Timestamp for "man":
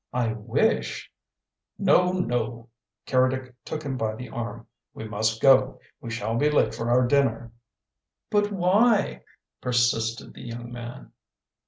10.71-11.11